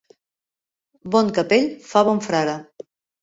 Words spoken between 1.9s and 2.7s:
fa bon frare.